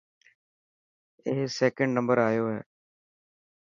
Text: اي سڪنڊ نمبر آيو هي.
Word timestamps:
اي 1.25 1.33
سڪنڊ 1.57 1.91
نمبر 1.97 2.17
آيو 2.29 2.45
هي. 2.51 2.59